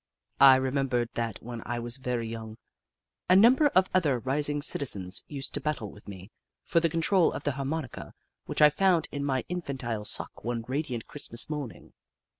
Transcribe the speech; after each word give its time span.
I 0.39 0.55
remembered 0.55 1.09
that 1.13 1.43
when 1.43 1.61
I 1.63 1.77
was 1.77 1.97
very 1.97 2.27
young, 2.27 2.57
a 3.29 3.35
number 3.35 3.67
of 3.67 3.87
other 3.93 4.17
rising 4.17 4.63
citizens 4.63 5.23
used 5.27 5.53
to 5.53 5.61
battle 5.61 5.91
with 5.91 6.07
me 6.07 6.31
for 6.63 6.79
the 6.79 6.89
control 6.89 7.31
of 7.31 7.43
the 7.43 7.51
harmonica 7.51 8.15
which 8.47 8.63
I 8.63 8.71
found 8.71 9.07
in 9.11 9.23
my 9.23 9.45
infantile 9.47 10.05
sock 10.05 10.43
one 10.43 10.63
radiant 10.67 11.05
Christ 11.05 11.31
mas 11.31 11.51
morning. 11.51 11.93